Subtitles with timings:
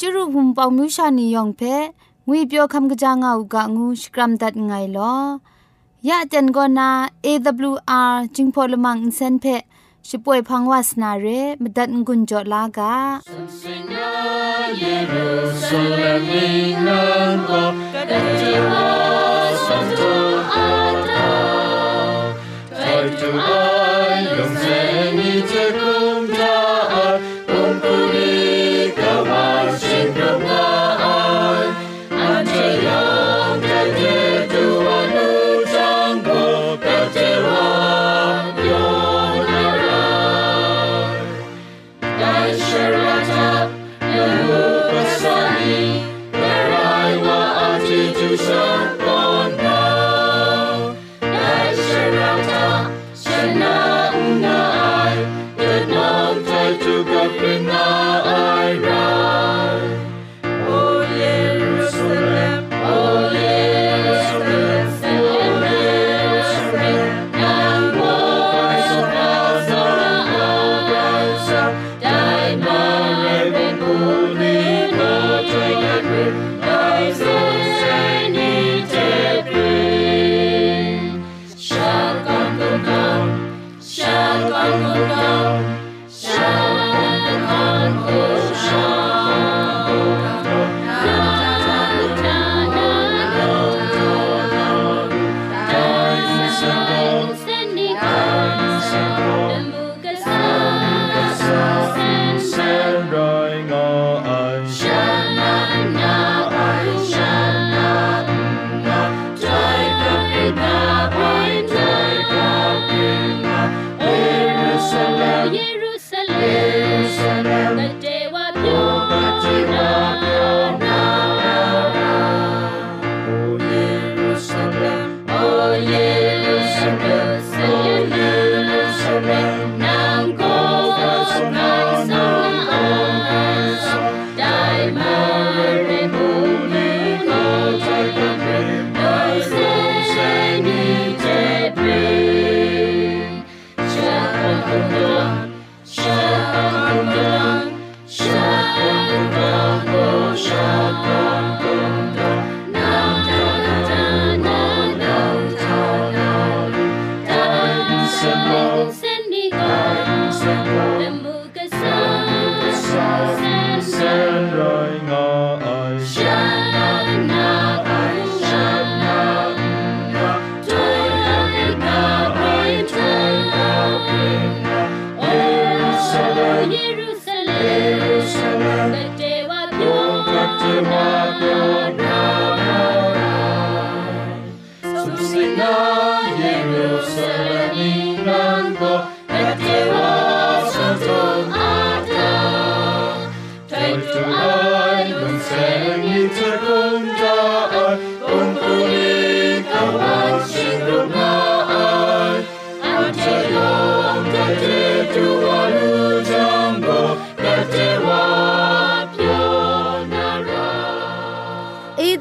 [0.00, 1.62] จุรุภุมปองมิวชานียองเพ
[2.26, 5.14] งวยเปียวคำกะจางเอากะงูสกรัมดัดไงลอ
[6.08, 6.90] ยะจันกอนา
[7.24, 9.46] AWR จิงพอลมังอินเซนเพ
[10.08, 11.26] ช่วยพังวาสนาเร
[11.62, 12.94] มดัดงุนจอลากา
[14.78, 15.28] เยรู
[15.66, 16.30] ซาเล็ม
[16.86, 17.00] นั
[17.34, 17.50] นโก
[18.10, 18.88] กะจิวา
[19.66, 20.00] สันโต
[20.52, 20.68] อา
[21.16, 21.32] ตา
[22.76, 22.82] ไท
[23.18, 23.87] ตูอา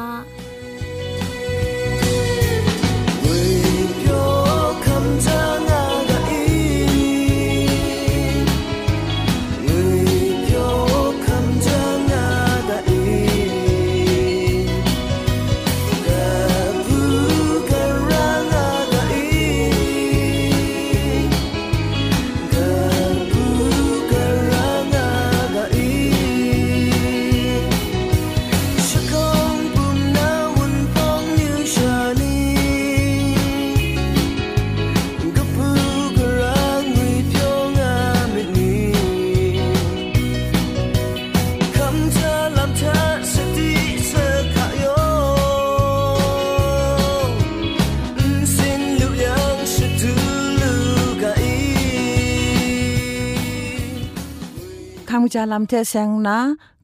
[55.34, 56.38] จาลำเทเซงนา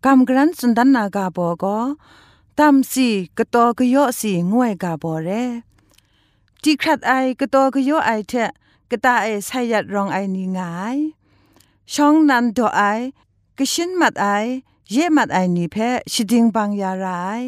[0.06, 1.80] กำกรันสุนดันนากาโบก็
[2.58, 5.30] ตามสีกะตอกะยอสีงวยกาโบเร
[6.64, 8.34] จีครัดไอกะตอกะยอไอเท
[8.92, 10.98] กะตาไอไซยัดรองไอนีงาย
[11.94, 12.82] ช่องนันโดไอ
[13.58, 14.26] กะชินมัดไอ
[14.92, 15.76] เยมัดไอนีเพ
[16.12, 17.42] ชิดิงบางยาราย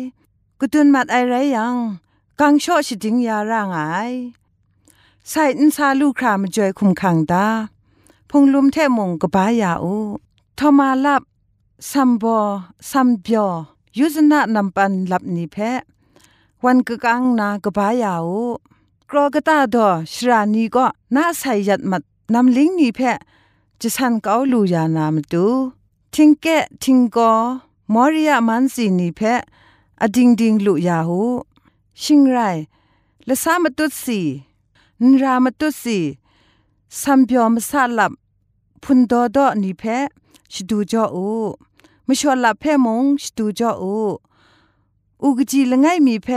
[0.59, 1.75] กตุนมัดไอไรยัง
[2.39, 3.79] กังโชชิดิงยารางไอ
[5.29, 7.47] ใส่อินซาลูครามจอยคุมขังดา
[8.29, 9.95] พงลุมเทมงกบายาอู
[10.63, 11.23] ทมาลับ
[11.91, 12.37] ซัมบอ
[12.91, 13.49] ซัมเบียว
[13.97, 15.57] ยุซนะนำปันลับนีเพ
[16.63, 18.43] วันกะกังนากบายาอู
[19.09, 20.85] กรอกตาดอชรานีก็
[21.15, 22.01] น่าใส่ยัดมัด
[22.33, 22.99] นำลิงนีเพ
[23.81, 25.45] จะสันเกาลูยานามตู
[26.13, 26.47] ทิงแก
[26.83, 27.31] ทิงกอ
[27.93, 29.21] มอริยามันสีนีเพ
[30.01, 31.21] อดิงดิงลุยาหู
[32.01, 32.37] ชิงไร
[33.27, 34.19] ละสามตุสี
[35.01, 35.99] นรามตุสี
[36.99, 38.11] สัมเบียวมสาลับ
[38.83, 39.85] พุนดอดอนีเพ
[40.53, 41.29] ชดูจออู
[42.07, 43.95] มชวลับเพมงชดูจออู
[45.23, 46.29] อุกจีละไงมีเพ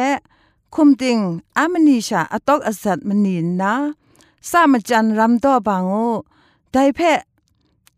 [0.74, 1.18] คุมติง
[1.58, 3.72] อามนีชาอตอกอสัตมนีนนา
[4.50, 5.94] สามจันรำดอบางโอ
[6.72, 7.00] ไดเพ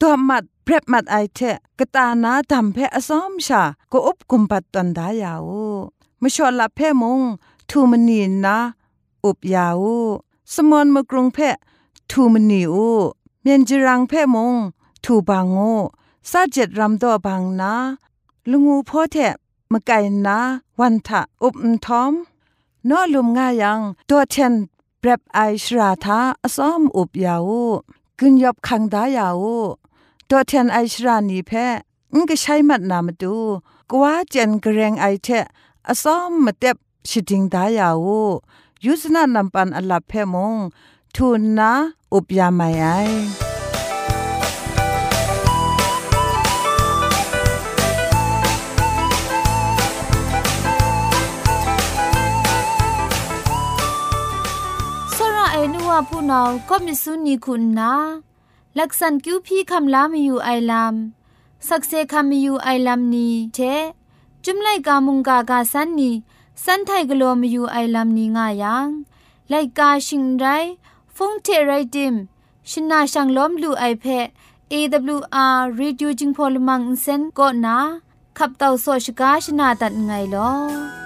[0.01, 1.41] ตัวมัดเพรบมัดไอเท
[1.79, 5.51] กตานาดำเพอสอมชาก็อุบกุมปัดตันดายาว
[6.23, 7.21] มชวลับเพมง
[7.71, 8.57] ทูมนีนนา
[9.25, 9.85] อุบยาว
[10.53, 11.39] สมอนมกรุงเพ
[12.11, 12.89] ทูมนีอู
[13.43, 14.55] เมียนจรังเพมง
[15.05, 15.59] ทูบางโอ
[16.31, 17.73] ซาเจ็ดรำดอบางนา
[18.51, 19.17] ลุงูพ่อแท
[19.73, 20.39] มะไก่นา
[20.81, 22.13] วันทะอุบทอม
[22.89, 24.55] นอลุมง่ายังตัวเทน
[24.99, 27.51] เปรบไอชราทาอซ้อมอุบยาว
[28.19, 29.45] กึนยบคังดายาว
[30.29, 31.67] ตัวเทนไอชรานีแพ้
[32.15, 33.37] งก็ใช้มัดนามาดู
[33.91, 35.29] กว่าเจนกระเรงไอเท
[35.89, 36.77] อซ้อมมาเต็บ
[37.09, 38.09] ชิดิงดายาว
[38.85, 40.55] ยุสนานำปันอลับเพมง
[41.15, 41.71] ทูนนา
[42.13, 43.46] อุบยาไม่ไอ
[55.97, 57.93] นัวผู้นาก็มิสุนีคุณนา
[58.79, 60.95] ลักษณคิวพี่คำลามีอยู่ไอลาม
[61.69, 63.59] สักเซคำมีอยู่ไอลามนี้เท
[64.45, 66.11] จุมไลกามุงกากาสันนี
[66.65, 68.89] สันไทกลัวมีอยู่ไอลามนี้ง่ายัง
[69.49, 70.45] ไลกาชิงไร
[71.17, 72.15] ฟงเทไรดิม
[72.71, 74.27] ชินาชังล้อมลูไอเพะ
[74.73, 77.79] AWR Reducing Polymer Insen ก็นา
[78.39, 81.06] ขับเต่าโซชกาชนาตัดไงลอ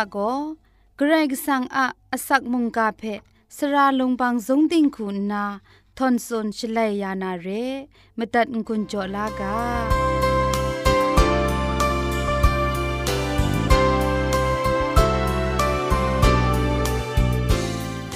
[0.00, 0.30] ะก็
[0.96, 1.86] เกรกสังอา
[2.26, 3.02] สักมุงกาเพ
[3.56, 5.44] สระลงบางสงติงคุณนา
[5.96, 7.48] ทอนซนชลัยยานาเร
[8.18, 9.56] มตัดกุญจลากา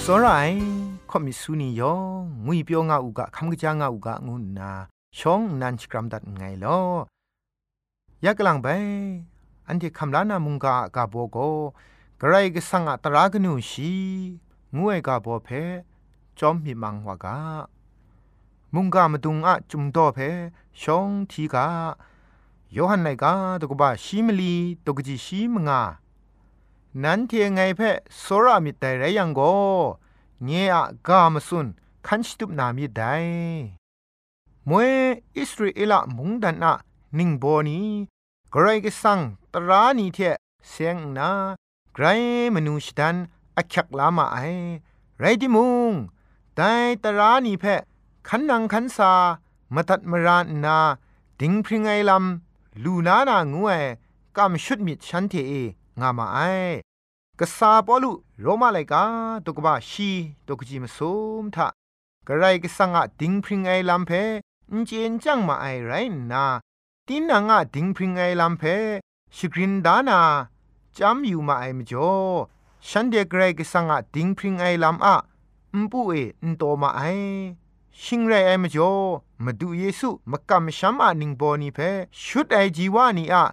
[0.04, 0.50] สราย
[1.10, 4.70] คอมิสูนิยองงุยเปียวงาอุกะคำกะจางาอุกะงุนนา
[5.18, 6.78] ชองนันชกรัมดัดไงลอ
[8.24, 8.68] ยักกลังไป
[9.66, 11.38] อันที่คำลานามุงกากาโบโก
[12.20, 13.94] กระไรก็สังอัตรากนูชี
[14.76, 15.48] งวยกาโบเพ
[16.38, 17.38] จอมมีมังวากา
[18.74, 20.18] มุงกามดุงอะจุมโตเพ
[20.80, 21.66] ช่องทีกา
[22.72, 24.54] โยฮันไนกาตกบ้าชิมลี
[24.84, 25.82] ตกจีชิมงา
[27.02, 27.80] นั้นเทียงไงเพ
[28.20, 29.40] โซรามิแต่ไรยังโก
[30.44, 30.74] เงีย
[31.08, 31.66] กามสุน
[32.06, 33.02] คันชิตุบนามิได
[34.68, 34.92] มวย
[35.38, 36.72] อิสราเอลมุงดันอะ
[37.18, 37.80] นิงโบนี
[38.54, 39.20] กรก็สัง
[39.54, 40.18] ตรานีเท
[40.68, 41.30] เสียงนา
[41.94, 42.04] ไกร
[42.54, 43.16] มนูชดัน
[43.56, 44.38] อักยักลามาไอ
[45.18, 45.92] ไรดิมุง
[46.54, 46.70] แต่
[47.02, 47.64] ตรานีเพ
[48.28, 49.12] ขันนังขันซา
[49.74, 50.78] มาตัดมรานนา
[51.40, 53.82] ดิงพริงไอลำลูนานางวย
[54.36, 55.52] กำชุดมิดฉันเทเอ
[56.00, 56.38] งามาไอ
[57.40, 59.04] กษาปอลุโรมาไลกา
[59.44, 60.10] ตุกบาชี
[60.46, 61.68] ตุกจิมซุมทะ
[62.26, 64.10] กระไรก็สังอะดิงพริงไอลำเพ
[64.72, 65.92] นเจนจังมาไอไร
[66.32, 66.44] นา
[67.06, 68.64] ตีนังอะดิงพริงไอลำเพ
[69.36, 70.20] ชกรินดานา
[70.98, 72.12] จำอยู่มาไอมจ่อ
[72.88, 75.16] ฉันเดกไรก็สังอะดิงพริงไอลำอะ
[75.80, 76.12] มปุเอ
[76.44, 77.02] อนโตมาไอ
[78.02, 78.94] ชิงไรไอมจ่อ
[79.44, 81.78] มาดูเยซูมากำชัมอานิงบอนีเพ
[82.22, 83.44] ชุดไอจีวานีอะ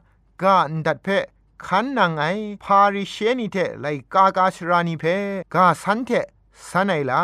[0.42, 1.08] กาอันดัดเพ
[1.66, 2.24] ขันนางไอ
[2.64, 5.06] พาริเชนีเทไลกากาชรานีเพ
[5.54, 6.10] กาสันเท
[6.70, 7.24] สันไอลา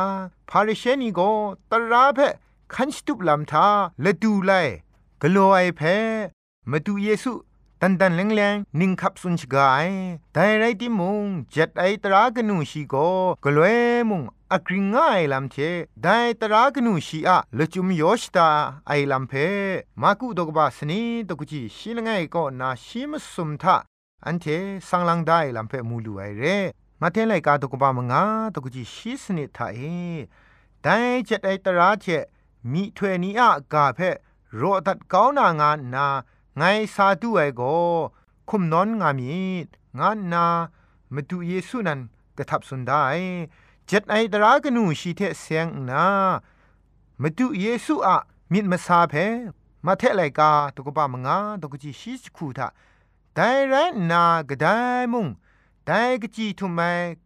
[0.49, 1.19] พาริเชนีโก
[1.69, 2.19] ตราเพ
[2.73, 3.67] คันสตุบลำทา
[4.03, 4.51] ละดูไล
[5.21, 5.81] กลัวไอเพ
[6.69, 7.31] มาดูเยซู
[7.81, 9.88] ตันตันแรงแรงนิ่งขับสุนชกาย
[10.34, 12.96] แต่ไรที่มุงเจ็ดไอตรากนูชีโก
[13.43, 13.67] กลัว
[14.10, 15.55] มุงอักริงง่ายลำเท
[16.03, 18.50] ได้ตรากนูชีอะละจุมยชตา
[18.88, 19.34] ไอลำเพ
[20.01, 23.75] มากุดกบาสนีตกุจีชิลงไงก็นาชิมสุมทา
[24.25, 24.46] อันเท
[24.88, 26.43] สังลังได้ลำเพมูลูไอเร
[27.01, 29.79] มาเทไลกาตกบามงาตกุจีชิสนิทาเอ
[30.84, 32.05] ได้เจ็ดไอตราเจ
[32.72, 34.00] มีถวยนี้อะกาเพ
[34.55, 36.07] โรตัดก้าวนางานนา
[36.57, 36.63] ไง
[36.95, 37.61] สาธุไอโก
[38.49, 39.31] คุมนอนงามี
[39.99, 40.45] งานนา
[41.13, 41.99] มาดูเยซูนัน
[42.37, 43.03] กระทับสุนได้
[43.87, 46.05] เจ็ดไอตรากนูชีเทเสียงนา
[47.21, 48.17] มาดูเยซูอะ
[48.51, 49.13] มิดมาซาเพ
[49.85, 52.67] มาเทไลกาตกบามงาตกจีชิสคูทา
[53.33, 53.75] แต่ไร
[54.11, 54.65] นากระได
[55.13, 55.27] มุง
[55.85, 56.79] แต่กจีทุมไม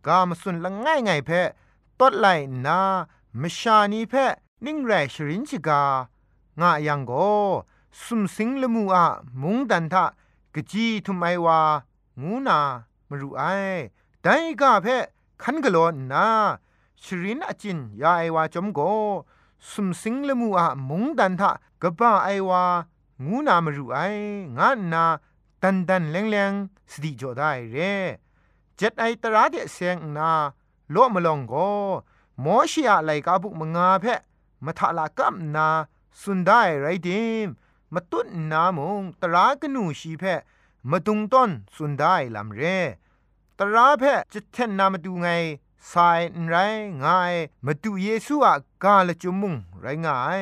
[0.07, 1.29] กามสุนละง่ายไงเพ
[2.00, 2.27] ตดไล
[2.65, 2.79] นา
[3.41, 4.13] มชานีเพ
[4.65, 5.83] นิ่งแรชรินจิกา
[6.59, 7.11] งะยังโก
[8.03, 9.05] สุมสิงละมูอะ
[9.41, 10.05] มุงดันทะ
[10.55, 11.60] กจีทุไมวา
[12.21, 12.60] งูนา
[13.10, 13.43] มรูไอ
[14.21, 14.88] แต่กาเพ
[15.41, 15.77] คันกะโล
[16.12, 16.27] นา
[17.03, 18.79] ชรินอจินยาไอวาจอมโก
[19.69, 22.63] สุมสิงละมูอะมุงดันทะกะบ้าไอวา
[23.25, 23.98] งูนามรูไอ
[24.57, 25.03] งะนา
[25.62, 26.53] ตันตันแรงแรง
[26.91, 27.93] สติจอได้เร่
[28.77, 30.31] เจ็ดไอตราเดเสียงนา
[30.91, 31.53] โลมลองโก
[32.43, 34.05] มอชิอะไลกาบุกมงาเพ
[34.65, 35.67] มาทะลากัมนา
[36.21, 37.48] สุนได้ไรดิม
[37.93, 40.24] มาตุ้นนามงตรากนูชีเพ
[40.91, 42.62] มาตุงต้นสุนได้ลำเร
[43.57, 45.27] ตราเพจะเทนนามาดูไง
[45.91, 46.55] สายไร
[47.03, 47.33] ง่าย
[47.65, 50.41] มาดูเยซูอะกาละจุมุงไรง่าย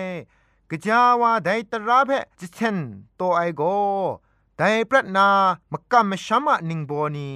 [0.70, 2.78] กะจาวาไดตราเพจะเทน
[3.16, 3.62] โตไอโก
[4.58, 5.28] แต่ปรัตนา
[5.72, 7.30] มกำมชัมะนิงโบนี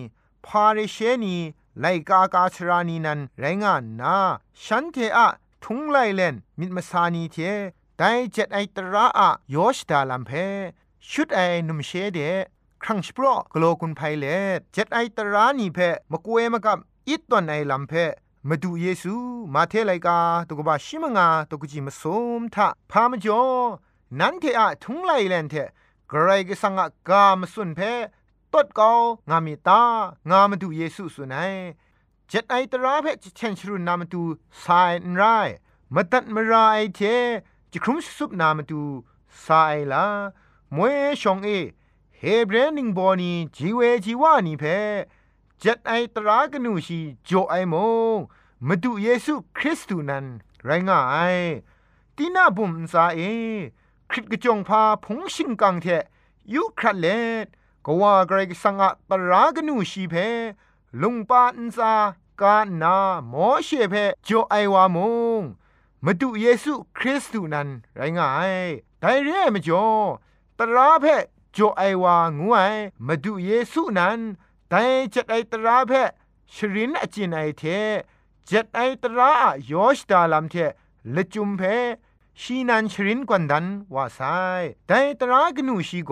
[0.46, 1.36] พาเรเชนี
[1.80, 4.16] ไลกากาชรานีนันไรงานนา
[4.64, 5.28] ฉันเทอะ
[5.64, 7.38] ทุงไลเลนมิดมาสานีเท
[7.98, 10.32] แต่เจ็ดไอตระอะยอชดาลัมเพ
[11.10, 12.20] ชุดไอนุมเชเด
[12.84, 14.26] ครั้งสปรอกโลกุนไพเล
[14.74, 15.80] เจ็ดไอตรานี่เพ
[16.12, 17.94] มากเวมากับอิตตอนไอลัมเพ
[18.50, 19.16] มาดูเยซู
[19.54, 22.04] มาเทไลกาตุกบาชิมงาตุกจิมาส
[22.40, 23.42] มทะพามจอ
[24.20, 25.56] นันเทอะทุงไลเลนเท
[26.12, 27.80] กรก็สังกามสุนเพ
[28.54, 28.92] ตดกา
[29.30, 29.82] งามิตา
[30.30, 31.54] งามาดูเยซูสุนัย
[32.30, 34.22] เจ็ดไอตราเพจเชนชรุนนามาดู
[34.64, 35.24] สายนไร
[35.94, 37.02] มาตัดมาราไอเท
[37.76, 38.82] จะครุมสุบนามาดู
[39.46, 40.06] สายลา
[40.76, 41.50] มวยชองเอ
[42.18, 44.64] เฮเบรนิงบอนีจีเวจีวานีเพ
[45.60, 47.76] เจ็ดไอตรากนูชีโจไอม
[48.16, 48.18] ง
[48.68, 50.26] มาดูเยซูคริสต์นั้น
[50.64, 51.00] ไรง่า
[51.36, 51.38] ย
[52.16, 53.20] ตีน่าบุมซาเอ
[54.10, 55.86] คริตกจงพาพงชิงกังเท
[56.54, 57.08] ยุครัดเล
[57.44, 57.48] ด
[57.86, 60.16] ก็ว่าไกรสังอะตรากนูชีเพ
[61.02, 61.94] ลุงปาอินซา
[62.42, 62.98] กานา
[63.30, 64.98] หมอเชเพโจไอวาม
[65.42, 65.44] ง
[66.06, 68.54] มาดูเยซูคริสต์นั้นไรง่าย
[69.00, 69.88] แต่เร่มจ่อ
[70.60, 71.06] ตราเพ
[71.54, 72.60] โจไอวางูไอ
[73.08, 74.20] มาดูเยซูนั้น
[74.70, 74.84] แต่
[75.14, 75.92] จ็ดไอตราเพ
[76.54, 77.64] ชรินอจินไอเท
[78.50, 79.32] จ็ดไอตรา
[79.72, 80.56] ยอชดาลัมเท
[81.16, 81.62] ละจุมเพ
[82.42, 84.20] ชีนันชรินกวนดันว่าไซ
[84.88, 86.12] แต่ตรากนูชีโก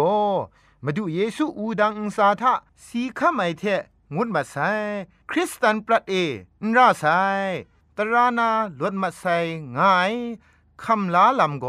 [0.83, 2.53] มาดูเยซูอูดังอุสาทะ
[2.85, 3.63] สีข้าไอเท
[4.15, 4.55] งุดมาไซ
[5.29, 6.13] คริสตันปรัดเอ
[6.63, 7.05] นราไซ
[7.97, 9.25] ตรานาลวดมาไซ
[9.77, 10.13] ง่าย
[10.83, 11.65] คำลาลำโก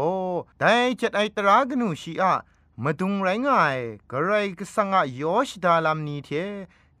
[0.59, 2.33] แต่จัดไอตรากนูชีอะ
[2.83, 3.77] มาดุงไรง่าย
[4.11, 6.29] กระไรก็สังอายอชดาลำนี้เท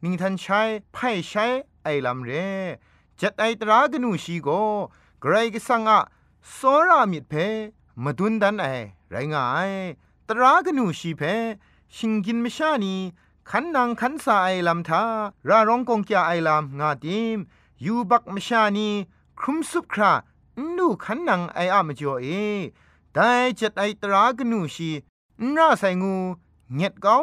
[0.03, 0.61] นิงทันใช้
[0.93, 1.45] ไพ่ใช้
[1.83, 2.31] ไอลำเร
[3.19, 4.49] จัดไอตรากนูชีโก
[5.21, 5.99] กระไรก็สังอะ
[6.53, 7.33] โซรามิดเพ
[8.03, 8.67] มาดุนดันไอ
[9.09, 9.71] ไรง่าย
[10.29, 11.21] ตรากนูชีเพ
[11.95, 12.95] ชิงกินไม่ชานี
[13.49, 15.03] ขันนางขันสาไอลำทา
[15.49, 17.39] ราร้องกงจาไอลำงาดิม
[17.85, 18.89] ยูบักมชานี
[19.39, 20.11] ครุมสุบครา
[20.77, 22.27] นูขันนางไออามจ่อเอ
[23.13, 24.91] ได้จัดไอตรากนูชี
[25.55, 26.15] น่าใส่งู
[26.73, 27.15] เงียดเกา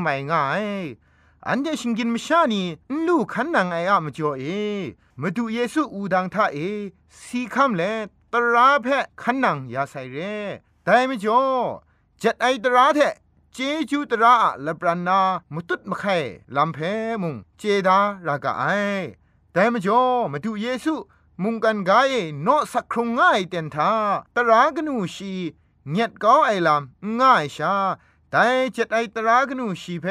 [0.00, 0.64] ไม่ง่าย
[1.46, 2.62] อันเดชิงกินมชานี
[3.06, 4.44] นูขันนางไออามจ่อเอ
[5.20, 6.58] มาดูเยซูอูดังท่าเอ
[7.22, 7.82] สีคำเล
[8.32, 8.86] ตราเพ
[9.22, 10.18] ขันนางยาใส่เร
[10.84, 11.40] แต่ไม่จ่อ
[12.22, 13.00] จัดไอตราเท
[13.52, 13.58] เจ
[13.90, 15.20] จูตระละปรานา
[15.52, 16.16] มุตุดมะไข่
[16.56, 16.78] ลำเพ
[17.22, 18.64] มุงเจดารากะไอ
[19.58, 20.94] แต่มจ่อมาดูเยซู
[21.42, 23.92] มุงกันกายโนสักครงง่ายเต็นทา
[24.36, 25.32] ตรากนูชี
[25.90, 27.74] เงียดก้าไอลำง่ายชา
[28.30, 30.06] แต่เจ็ดไอตรากนูชีเพ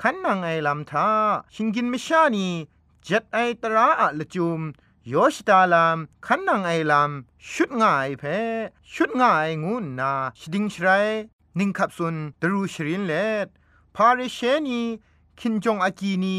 [0.00, 1.08] ขันนังไอลำทา
[1.54, 2.48] ชิงกินไม่ชานี
[3.04, 4.60] เจ็ดไอตราอะละจุม
[5.12, 8.24] ยอชตาลามขันนังไอลำชุดง่ายเพ
[8.92, 10.88] ชุดง่ายงูนาชดิงชไร
[11.58, 13.12] นิ่งขับสุนตรูชรินเล
[13.44, 13.48] ด
[13.94, 14.80] พาริเชนี
[15.38, 16.38] คินจงอากีนี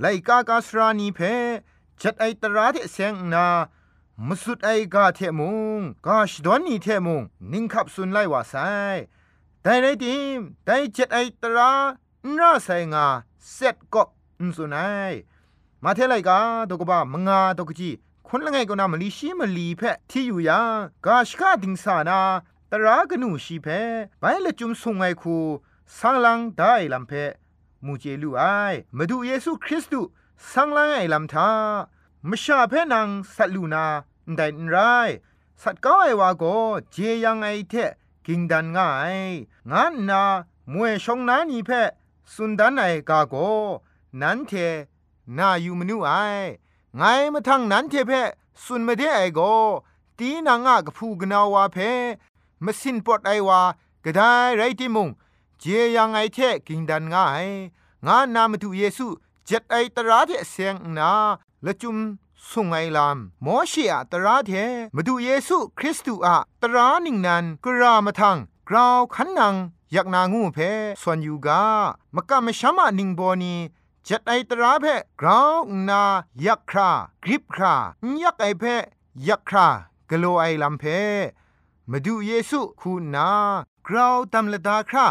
[0.00, 1.20] ไลกากาสรานีเพ
[2.04, 3.46] จัดไอตราเทเซงนา
[4.26, 8.54] มสุดไอกาเทมุงกาชดอนนีเทมุงนิ่งขับสุนไลว่าไซ
[9.62, 11.70] แต่ในทีมแต่จัดไอตรา
[12.38, 13.06] น่าไซงา
[13.52, 15.12] เซตกบอุสุนัย
[15.82, 16.38] มาเทไลกา
[16.70, 17.90] ตกบ้ามงาตกจี
[18.28, 22.20] คนละไงก็นามลีชีมลีเพที่อยู่ยังกาชกาดิงสานา
[22.70, 23.66] ตรากนูชีเพ
[24.20, 25.36] ไปละจุมสุงไงคู
[25.98, 27.12] สังลังได้ลำเพ
[27.84, 28.42] มูเจลูไอ
[28.96, 30.10] มาดูเยซูคริสต์
[30.52, 31.50] สังลังไอลำทา
[32.30, 33.86] มชาเพนังสัตลูนา
[34.36, 34.76] ได้ไร
[35.62, 36.44] สัตก้าไอวาโก
[36.92, 37.74] เจยังไอเท
[38.26, 39.16] กิงดันง่าย
[39.70, 40.22] งานนา
[40.72, 41.70] มวยชงนานีเพ
[42.32, 43.34] สุนดันไอกาโก
[44.20, 44.52] นันเท
[45.38, 46.10] นาอยู่มนูไอ
[46.96, 47.02] ไง
[47.34, 48.12] มาทังนันเทเพ
[48.64, 49.40] สุนมาเดไอโก
[50.18, 51.76] ตีนางะกพูกนาวาเพ
[52.64, 53.60] มสินปอดไอวา
[54.04, 54.20] กระได
[54.56, 55.08] ไรติมุง
[55.60, 55.64] เจ
[55.96, 57.46] ยังไอเทกิงดันง่าย
[58.06, 59.06] งานนามาดูเยซู
[59.46, 61.12] เจ็ดไอตราเทเสียงนา
[61.66, 61.96] ละจุม
[62.50, 64.52] สุงไงลามหมอเชีอะตราเท
[64.94, 69.54] มาดูเยซูคริสต์อะตรานิ่งนันกรามาทังกราวขันนัง
[69.92, 70.58] อยากนางูเพ
[71.02, 71.64] ส่วนยูกา
[72.14, 73.54] มกะมะชามะนิงโบนี
[74.06, 74.86] จัดไอตราเพ
[75.20, 76.02] กราวนา
[76.44, 76.90] ยักครา
[77.24, 77.74] กริบครา
[78.22, 78.64] ยักไอเพ
[79.28, 79.68] ยักครา
[80.10, 80.84] กโลไอลำเพ
[81.90, 83.28] มาดูเยซูคูนา
[83.86, 85.06] กราวตำละดาครา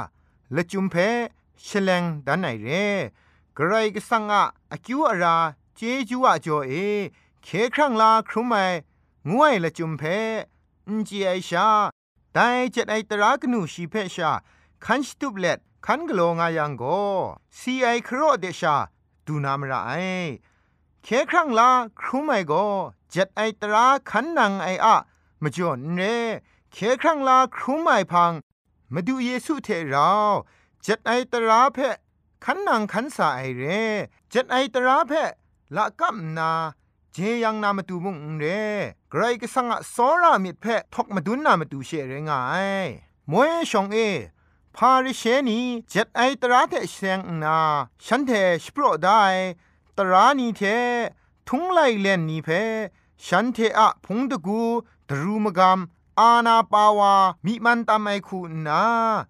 [0.55, 0.95] ละจุมเพ
[1.67, 2.67] ชลงดันไหนเร
[3.57, 5.37] กระไรก็สังอะอคิวอารา
[5.81, 6.73] จจูอะจ่อเอ
[7.43, 8.53] เคครั้งลาครุไม
[9.29, 10.03] งวยละจุมเพ
[10.87, 11.67] อินจีไอชา
[12.33, 12.39] ได
[12.71, 14.31] เจ็ดไอตรากนูชีเพชา
[14.85, 16.83] คันสตุบเล็ดคันกโลงายังโก
[17.59, 18.75] ซีไอครอเดชา
[19.25, 19.91] ดูนามระไอ
[21.03, 22.53] เคครั้งลาครุไมโก
[23.11, 24.95] เจ็ดไอตราคันนังไออะ
[25.41, 26.01] มจ่อนเร
[26.71, 28.31] เคครั้งลาครุไมพัง
[28.93, 30.11] มาดูเยซูเทเรา
[30.83, 31.77] เจ็ดไอตราเพ
[32.43, 33.63] ขันนังขันสาไอเร
[34.29, 35.13] เจ็ดไอตราเพ
[35.75, 36.51] ละกัมนา
[37.13, 38.45] เจยังนามาตูมุงเร
[39.09, 42.85] ไกรก็สังะสอรามิดเพทกมาดุนนามาตูเชเรงาย
[43.31, 43.97] มวยชองเอ
[44.75, 47.57] พาริเชนีเจ็ดไอตราเทเซงนา
[48.05, 48.31] ฉันเท
[48.63, 49.21] สโปรได้
[49.97, 50.61] ตรานีเท
[51.47, 52.49] ทุงไลเลนนีเพ
[53.25, 54.61] ฉันเทอะพงตะกู
[55.09, 55.79] ดรูมกาม
[56.19, 57.13] อาณาปาวา
[57.45, 58.83] มิมันตามไอคูนา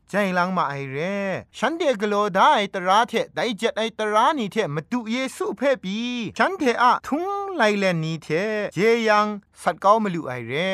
[0.10, 1.18] ใจลังมาไอเร่
[1.58, 5.98] ฉันเดกโลได้ตราเทไดเจ็ดไอตรานีเทมาดูเยซูเพ่ปี
[6.38, 8.28] ฉันเทอะทุงไลเลนนีเท
[8.74, 9.28] เจยัง
[9.62, 10.72] สัตเก้ามาลูไอเร่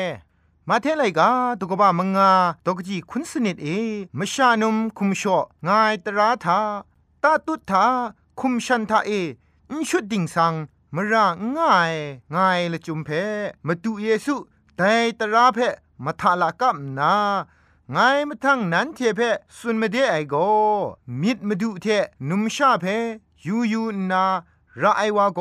[0.68, 2.32] มาเทไลกาตุกบะมงา
[2.66, 3.68] ตกจีคุณสนิดเอ
[4.18, 6.60] มชานุมคุมชองายตราทา
[7.22, 7.84] ตาตุทา
[8.40, 9.10] คุมชันทาเอ
[9.70, 10.54] อินชุดดิ่งสัง
[10.94, 11.92] มระง่าย
[12.34, 13.08] ง่ายละจุมเพ
[13.66, 14.34] มาดูเยซู
[14.76, 15.58] แต่ตราเพ
[16.04, 17.14] มาทาลากับนา
[17.92, 19.20] ไงมาทั้งนั้นเทเพ
[19.56, 20.34] สุนมาเดไอโก
[21.20, 21.86] มิดมาดูเท
[22.28, 22.84] นุมชาเพ
[23.46, 24.24] ยูยูนา
[24.82, 25.40] ระไอวาโก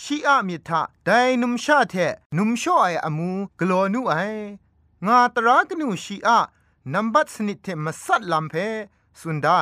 [0.00, 1.10] ชีอะมิทะได
[1.42, 1.94] นุมชาเท
[2.36, 4.14] นุมชอไออมูกลอนูไอ
[5.06, 6.38] งาตรากนูชีอะ
[6.92, 8.54] นัมบัตสนิทเทมาสัดลำเพ
[9.20, 9.58] สุนได้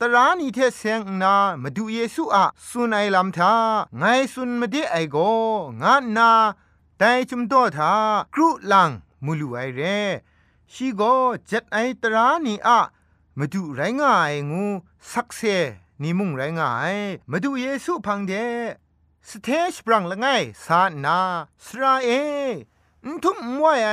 [0.00, 3.54] ตรานีเทเซงนามาดูเยซูอะสุนไอลำทา
[3.98, 5.16] ไงสุนมาเดไอโก
[5.82, 6.30] งานนา
[6.98, 7.92] แต่จุมโตทา
[8.34, 8.90] กรุลัง
[9.26, 9.82] มูลูไอเร
[10.72, 11.02] ชีโก
[11.46, 12.80] เจ็ดไอตรานีอะ
[13.38, 14.64] มาดูไรง่ายงู
[15.12, 15.40] สักเซ
[16.02, 16.96] นิมุงไรง่าย
[17.30, 18.32] มาดูเยซูพังเด
[19.28, 20.26] สเทชปรังละไง
[20.66, 21.18] สานา
[21.64, 22.08] สราเอ
[23.22, 23.90] ทุมมวยไอ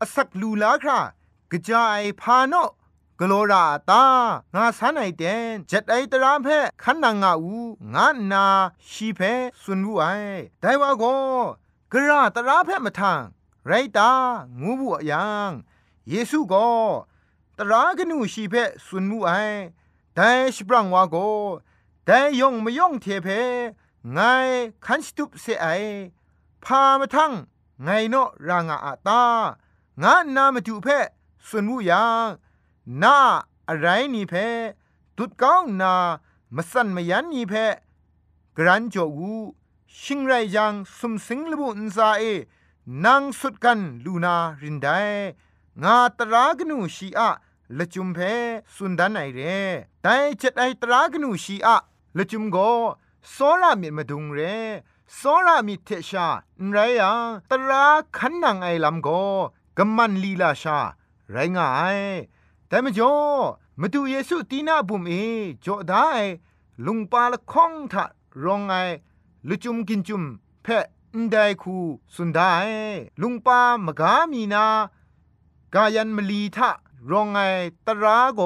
[0.00, 1.00] อสักลูลาครา
[1.50, 2.54] กระจายพาโน
[3.20, 4.04] กโลราตา
[4.54, 6.48] งาสันไอเดนจ็ดไอตรามเพ
[6.82, 7.56] ขันนางาอู
[7.94, 8.46] งานา
[8.90, 9.20] ชีเพ
[9.62, 10.04] สุนวูไอ
[10.60, 11.04] ไดว่าโก
[11.92, 13.20] กระตราเพมาทาง
[13.66, 14.10] ไรตา
[14.60, 15.50] งูบุยัง
[16.08, 16.68] เยซูก็
[17.58, 18.54] ตรากนูชีเพ
[18.86, 19.30] สุนวูไอ
[20.14, 21.16] แต่สปรังว่าโก
[22.04, 23.28] แต่ยงไม่ยงเทเพ
[24.12, 24.18] ไง
[24.84, 25.66] ขันสตุปเสไอ
[26.64, 27.32] พามาทั้ง
[27.82, 28.16] ไงโน
[28.48, 29.22] รางอาตา
[30.02, 30.88] งานนามาจูเพ
[31.48, 32.28] สุนวูยัง
[33.02, 33.16] นา
[33.68, 34.34] อะไรนี่เพ
[35.16, 35.94] ตุดก้าวนา
[36.54, 37.54] มาสันมายันนี่เพ
[38.56, 39.34] กรันจอกู
[40.00, 42.24] ชิงไรยังสมสิงลบุนซาเอ
[43.04, 44.88] นางสุดกันลูนารินได
[45.82, 47.30] งาตรากนูชีอะ
[47.78, 48.18] ละจุมเพ
[48.74, 49.40] สุนดันไอเร
[50.02, 51.76] แต่จ็ดไอตรากนูชีอะ
[52.16, 52.56] ละจุมโก
[53.30, 54.38] โซรามิมาดุงเร
[55.16, 56.28] โซรามิเทชา
[56.70, 57.84] ไรยังตรา
[58.16, 59.08] ขันนางไอลำโก
[59.78, 60.78] กำมันลีลาชา
[61.30, 61.98] ไรงาย
[62.68, 63.14] แต่มจ่อ
[63.80, 65.12] มาดูเยซูตีนาบุมเอ
[65.64, 66.08] จ่อได้
[66.86, 68.04] ลุงปาละข้องทะ
[68.44, 68.72] รองไง
[69.48, 70.22] ลุจุมกินจุม
[70.62, 71.76] เพะ นไดคู
[72.14, 72.54] สุนได้
[73.22, 74.66] ลุงปามกามีนา
[75.74, 76.70] กายันมลีทะ
[77.10, 77.38] รองไง
[77.86, 78.40] ตราโก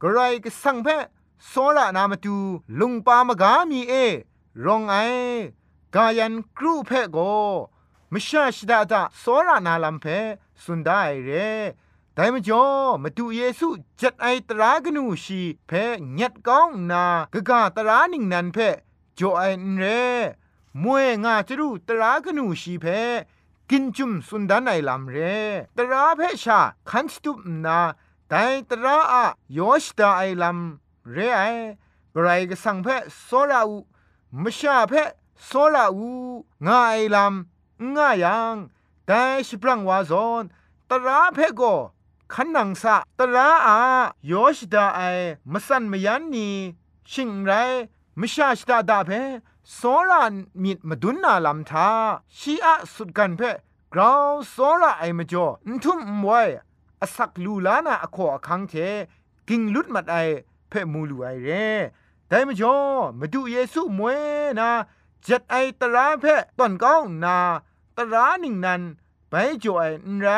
[0.00, 1.04] กระไรก็สังเพะ
[1.48, 2.36] โซละนามาดู
[2.80, 3.94] ลุงปามกามีเอ
[4.64, 4.94] รองไอ
[5.94, 7.18] กายันครูเพะโก
[8.12, 10.04] มชาชดาตาโซละนาลัมเพ
[10.62, 11.30] สุนได้เร
[12.14, 12.64] แต่มจ่อ
[13.02, 13.68] มาดูเยซู
[14.00, 15.72] จัดไอตรากนูชีเพ
[16.18, 18.58] ญัดก้องนากะกะตรานิงนันเพ
[19.18, 19.42] จ่อไอ
[19.78, 19.84] เร
[20.82, 22.86] มวยงาจรูตรากนูชีเพ
[23.70, 25.16] กินจุมสุนดานไอลำเร
[25.76, 26.60] ตราเพชา
[26.90, 27.78] คันสตุปนา
[28.28, 29.24] แต่ตราอะ
[29.58, 31.42] ยอชดาไอลำเรไอ
[32.14, 32.88] กรก็สังเพ
[33.24, 33.78] โซราอู
[34.42, 34.94] มชาเพ
[35.46, 36.10] โซราอู
[36.66, 38.56] งาไอลำงายัง
[39.06, 40.42] แต่สิปรังวาซอน
[40.90, 41.62] ตราเพโก
[42.32, 43.78] ขันนังสะตระอา
[44.30, 45.00] ยอชดาไอ
[45.52, 46.48] มสันมยันนี
[47.10, 47.52] ชิงไร
[48.20, 49.10] มชาชดาดาเพ
[49.74, 50.22] โซรา
[50.62, 51.88] มิดมดุนนาลำทา
[52.38, 53.42] ชีอะสุดกันเพ
[53.94, 56.48] กราวโซราไอมจ่อนทุมมวย
[57.00, 58.74] อสักลูลานาอขอคังเท
[59.48, 60.16] กิงลุดมัดไอ
[60.68, 61.48] เพมูลูไอเร
[62.28, 62.76] แต่มจ่อ
[63.18, 64.20] มาดูเยซูมวย
[64.58, 64.68] นา
[65.26, 66.24] จัดไอตระเพ
[66.58, 67.38] ตอนก้องนา
[67.96, 68.82] ตระนิงนัน
[69.30, 69.82] ไปจ่อไอ
[70.16, 70.28] นไร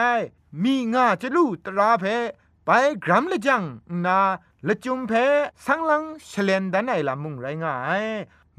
[0.62, 2.04] มีงาจะลู่ตราเพ
[2.64, 2.70] ไป
[3.04, 3.62] กรัมละจัง
[4.04, 4.18] นา
[4.66, 5.12] ละจุมเพ
[5.64, 8.04] สังลังเฉลนดันไอละมุงไรงาย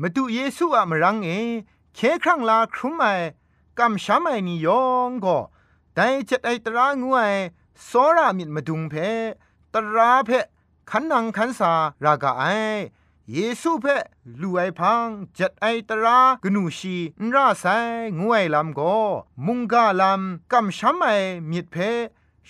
[0.02, 1.30] มาดูเยซูอะมรังเอ
[1.96, 3.06] เคครั้งลาครุมไอ
[3.80, 5.40] กำช้ำไอนิยองก็
[5.94, 7.34] แต่จัดไอตรางวย
[7.90, 8.96] สอรามิดมาดุงเพ
[9.74, 10.30] ตราเพ
[10.90, 12.44] ขันนังขันสารากาไอ
[13.34, 13.86] เยซูเพ
[14.42, 15.06] ลูไอพัง
[15.38, 17.66] จัดไอตรากนูชีนราไซ
[18.20, 18.82] งวยลำโก
[19.46, 21.08] มุงกาลำกำช้ำไอ
[21.52, 21.76] มิดเพ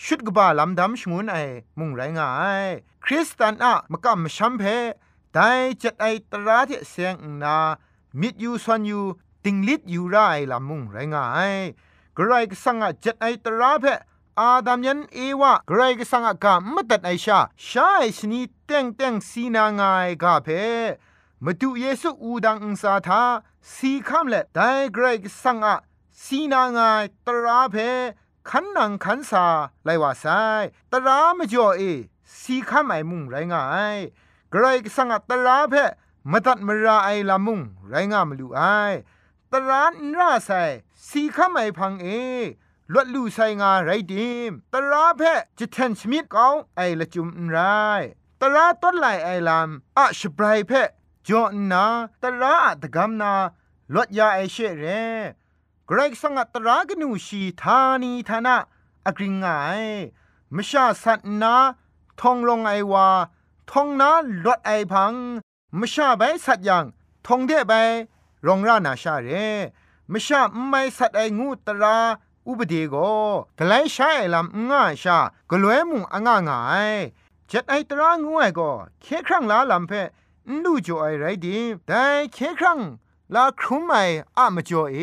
[0.04, 1.38] ชุดกบาลำดำชงวนไอ
[1.80, 2.30] มุงไรงา
[2.64, 2.66] ย
[3.04, 4.64] คริสตันอะมกำช้ำเพ
[5.34, 5.50] แต่
[5.82, 7.58] จัดไอตราที่เสียงนา
[8.20, 9.00] มิดยูสวนยู
[9.44, 10.16] ติงลิดยูไร
[10.52, 11.54] ลำมุงไรงาย
[12.18, 13.86] กระไรก็สังอะจัดไอตราเพ
[14.40, 20.48] อาดัมยันเอวะกรกสังกามตัดไอชาชาไอชนีเต็งเต็งสีนางายกาเพ
[21.44, 23.24] มาดูเยซูอูดังอุสาทา
[23.74, 25.76] สีคำเละได้ไกรกสังอะ
[26.24, 27.76] สีนางายตราเพ
[28.50, 29.46] ขันนังขันสา
[29.86, 30.26] ไลว่าไซ
[30.92, 31.82] ตรามจ่อเอ
[32.40, 33.64] สีคำไอมุงไรงา
[33.96, 33.98] ย
[34.54, 35.76] กรกสังอะตราเพ
[36.32, 37.60] มตัดมราไอลามุง
[37.90, 38.62] ไรงามลูไอ
[39.52, 40.50] ตรานราไซ
[41.08, 42.08] สีคำไอพังเอ
[42.94, 45.22] ลวดลู่ไซงาไรดิมตราเพ
[45.58, 47.58] จิตเทนสมิดเกาไอละจุมไร
[48.42, 50.72] ตราต้นไหลไอลามอะชบรายเพ
[51.28, 51.86] จอนา
[52.22, 53.34] ตราอะตะกำนา
[53.94, 54.86] ลวดยาไอเชเร
[55.90, 58.58] กรกสังตรากนูชีธานีธนะ
[59.06, 59.46] อกริงไง
[60.56, 61.56] มชาสัตนา
[62.20, 63.08] ทองลงไอวา
[63.72, 64.12] ทองนา
[64.46, 65.14] ลดไอพัง
[65.80, 66.86] มชาใบสัตยัง
[67.26, 67.74] ทองเดใบ
[68.48, 69.30] รองรานาชาเร
[70.12, 71.98] มชาไม่สัตไองูตรา
[72.48, 72.96] อุปเดโก
[73.58, 75.18] กไลใช้ลำง่าชา
[75.50, 76.60] กลวยมุงอ่างง่า
[76.92, 76.96] ย
[77.50, 79.92] จัดไอตรางวยก็เคครั้งลาลำเพ
[80.64, 82.04] นูจ่อไอไรดีแต่
[82.34, 82.80] เคครั้ง
[83.36, 83.96] ลาครุมไอ
[84.38, 84.96] อะมจ่อเอ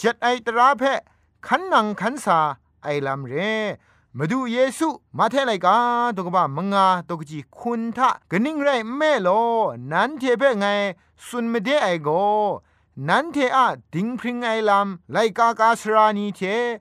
[0.00, 0.82] จัดไอตราเพ
[1.46, 2.38] ขันนังขันสา
[2.82, 3.34] ไอลำเร
[4.18, 5.76] มาดูเยซูมาเทไลกา
[6.16, 9.28] ตกบ้ามงาตกจีคุณทะกนิ่งไรแม่โล
[9.92, 10.66] นั้นเทเพไง
[11.26, 12.08] สุนไม่ได้ไอโก
[13.08, 16.40] นั้นเทอะดิงพริงไอลำไลกากาสรานีเท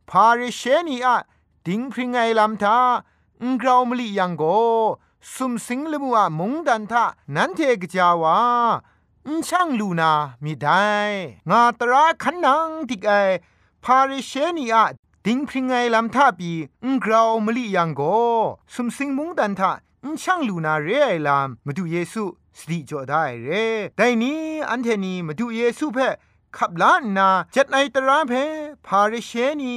[0.09, 1.17] พาริเชนีอะ
[1.65, 2.77] ดิงพริงไอลำทา
[3.41, 4.43] อุงกราวมลียังโก
[5.33, 8.37] สุมสิงลมัวมงดันทะนั้นเทกจาวา
[9.25, 10.11] อุช่างลูนา
[10.43, 10.81] มีได้
[11.49, 13.11] งาตราขันนังติกไอ
[13.83, 14.85] พาริเชนีอะ
[15.25, 16.51] ดิงพริงไงลำท่าปี
[16.83, 18.01] อุงกราวมลียังโก
[18.73, 19.71] สุมสิงมุงดันทะ
[20.03, 22.23] อุช่างลูนาเรไอลำมาดูเยซู
[22.57, 23.49] สติจ่อได้เร
[23.97, 26.07] แต่นี้อันเทนีมาดูเยซูเพ่
[26.57, 28.33] ขับล้านนาจัดไอตราเพ
[28.85, 29.73] พาริเชนี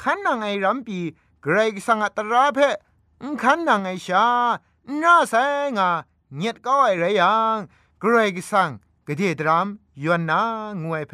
[0.00, 0.98] ขันนังไอรัมปี
[1.42, 2.58] เกรกสังอตราเพ
[3.42, 4.26] ขันนังไอชา
[5.02, 5.34] น่าแส
[5.76, 5.90] งา
[6.36, 7.56] เงียดก็ไอไรยัง
[8.00, 8.70] เกรกสัง
[9.06, 9.66] กเดดราม
[10.02, 10.40] ยวนนา
[10.82, 11.12] งวยเพ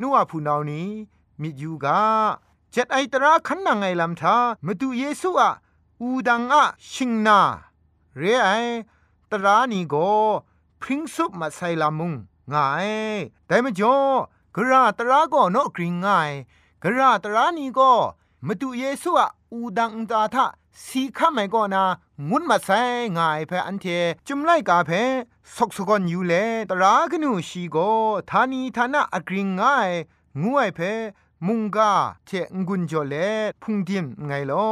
[0.00, 0.88] นัวผู้นานี้
[1.40, 2.00] มิยูกา
[2.80, 4.36] จัดไอตราขันนังไอลำทา
[4.66, 5.50] มาดูเยซูอะ
[6.00, 7.40] อูดังอะชิงนา
[8.16, 8.48] เรไอ
[9.30, 9.94] ตรานีโก
[10.80, 12.12] พริ้งซุปมาใส่ลามุง
[12.52, 12.88] ง่าย
[13.46, 13.96] แต่มจ่อ
[14.56, 16.30] กระตราก็นกกริงง่าย
[16.82, 17.92] กระตรานีก็
[18.46, 20.46] มาดูเยซูอะอูดังตาทะ
[20.86, 21.84] สีข้าไม่ก็นา
[22.28, 22.80] งุนมาใส่
[23.16, 23.86] ง่ายเพออันเท
[24.26, 24.90] จุมไล่กาเพ
[25.54, 26.32] สกสกอนอยู่เล
[26.70, 27.76] ตรากนูชีโก
[28.30, 29.90] ทานีทานะอกริงง่าย
[30.42, 30.80] งวยเพ
[31.46, 31.92] มุงกา
[32.26, 32.30] เท
[32.68, 33.14] งุนจอเล
[33.62, 34.68] พุงดินไงลอ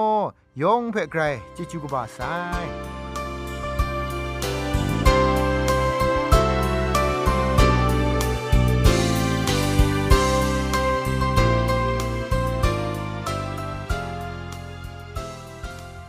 [0.62, 1.22] ยองเพไกร
[1.56, 2.18] จิจูกบาไซ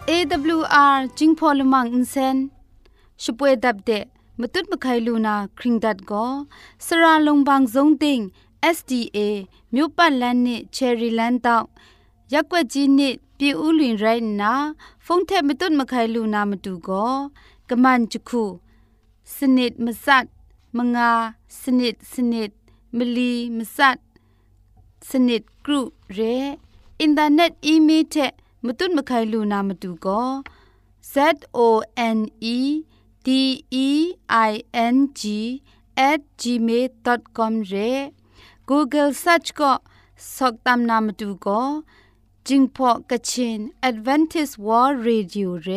[0.10, 2.38] AWR จิงพอลมังอินเซน
[3.24, 4.06] ช่วยดับเดะ
[4.40, 6.26] มตุดมะไคลูนาคริงดัดก็
[6.86, 8.20] สระลงบางซงติง
[8.76, 9.20] SDA
[9.74, 11.68] မြို့ပတ်လန်းနစ်ချယ်ရီလန်းတောက်
[12.34, 14.54] ရက်ွက်ကြီးနစ်ပြည်ဦးလွင်ရိုင်းနာ
[15.06, 17.14] ဖုန်ထက်မတွတ်မခိုင်လူနာမတူကော
[17.70, 18.44] ကမန်ချခု
[19.36, 20.28] စနစ်မစတ်
[20.78, 21.12] မငါ
[21.62, 22.52] စနစ်စနစ်
[22.98, 23.98] မလီမစတ်
[25.10, 25.82] စနစ်ဂရု
[26.18, 26.36] ရဲ
[27.00, 28.34] အင်တာနက်အီးမေးလ်ထက်
[28.66, 30.30] မတွတ်မခိုင်လူနာမတူကော
[31.14, 31.16] Z
[31.58, 31.60] O
[32.18, 32.20] N
[32.56, 32.58] E
[33.26, 33.28] D
[33.88, 33.90] E
[34.50, 34.52] I
[34.94, 35.22] N G
[36.10, 37.92] at gmail.com ရဲ
[38.71, 39.73] Google search ก็
[40.37, 41.61] สอกตามนามดูก็
[42.49, 45.71] จิงพอกะชิน Advantage World Radio เร